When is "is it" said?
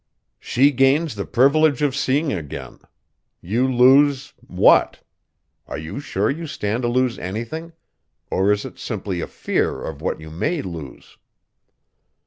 8.51-8.79